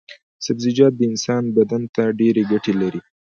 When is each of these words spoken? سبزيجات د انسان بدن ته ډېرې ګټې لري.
سبزيجات 0.45 0.93
د 0.97 1.01
انسان 1.11 1.43
بدن 1.57 1.83
ته 1.95 2.03
ډېرې 2.19 2.43
ګټې 2.51 2.73
لري. 2.81 3.01